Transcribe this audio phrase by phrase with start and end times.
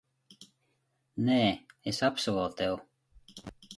[1.27, 1.37] Nē,
[1.91, 2.83] es apsolu tev.